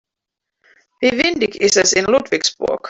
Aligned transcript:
Wie 0.99 1.11
windig 1.11 1.61
ist 1.61 1.77
es 1.77 1.93
in 1.93 2.05
Ludwigsburg? 2.05 2.79